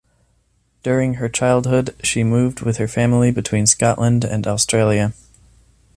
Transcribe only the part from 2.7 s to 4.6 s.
her family between Scotland and